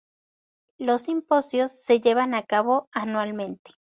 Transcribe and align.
Los 0.79 1.03
simposios 1.03 1.73
se 1.73 2.01
llevan 2.01 2.33
a 2.33 2.41
cabo 2.41 2.89
anualmente. 2.91 3.69